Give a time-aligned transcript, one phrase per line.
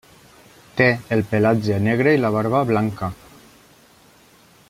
[0.79, 3.11] Té el pelatge negre i la barba blanca.